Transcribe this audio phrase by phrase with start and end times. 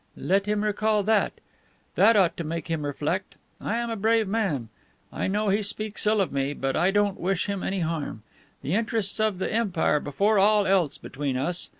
[0.17, 1.33] Let him recall that.
[1.93, 3.35] That ought to make him reflect.
[3.61, 4.69] I am a brave man.
[5.13, 8.23] I know he speaks ill of me; but I don't wish him any harm.
[8.63, 11.69] The interests of the Empire before all else between us!